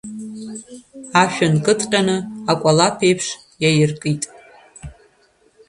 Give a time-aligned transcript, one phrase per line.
[1.21, 2.17] Ашә нкыдҟьаны
[2.51, 3.27] акәалаԥ еиԥш
[3.63, 4.23] иаиркит.